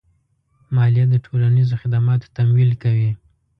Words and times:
مالیه 0.75 1.05
د 1.09 1.15
ټولنیزو 1.25 1.75
خدماتو 1.81 2.31
تمویل 2.37 2.71
کوي. 2.83 3.11